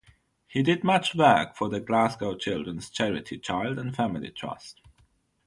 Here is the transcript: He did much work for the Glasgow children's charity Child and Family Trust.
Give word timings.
He 0.47 0.63
did 0.63 0.83
much 0.83 1.13
work 1.13 1.55
for 1.55 1.69
the 1.69 1.79
Glasgow 1.79 2.35
children's 2.35 2.89
charity 2.89 3.37
Child 3.37 3.77
and 3.77 3.95
Family 3.95 4.31
Trust. 4.31 4.81